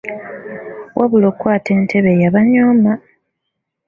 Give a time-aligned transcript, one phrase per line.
[0.97, 2.91] Wabula Okwata entebe y'abanyooma!